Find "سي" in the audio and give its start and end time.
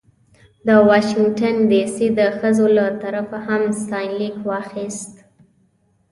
1.95-2.07